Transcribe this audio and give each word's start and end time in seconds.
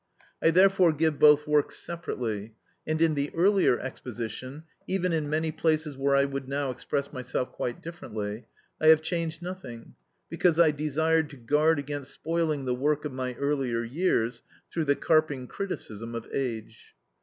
I 0.41 0.49
therefore 0.49 0.93
give 0.93 1.19
both 1.19 1.45
works 1.45 1.77
separately, 1.77 2.55
and 2.87 2.99
in 2.99 3.13
the 3.13 3.29
earlier 3.35 3.79
exposition, 3.79 4.63
even 4.87 5.13
in 5.13 5.29
many 5.29 5.51
places 5.51 5.95
where 5.95 6.15
I 6.15 6.25
would 6.25 6.47
now 6.49 6.71
express 6.71 7.13
myself 7.13 7.51
quite 7.51 7.83
differently, 7.83 8.47
I 8.81 8.87
have 8.87 9.03
changed 9.03 9.43
nothing, 9.43 9.93
because 10.27 10.57
I 10.59 10.71
desired 10.71 11.29
to 11.29 11.37
guard 11.37 11.77
against 11.77 12.09
spoiling 12.09 12.65
the 12.65 12.73
work 12.73 13.05
of 13.05 13.13
my 13.13 13.35
earlier 13.35 13.83
years 13.83 14.41
through 14.73 14.85
the 14.85 14.95
carping 14.95 15.45
criticism 15.45 16.15
of 16.15 16.27
age. 16.33 16.95